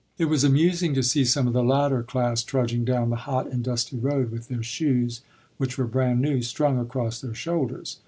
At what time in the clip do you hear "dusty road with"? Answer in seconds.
3.63-4.47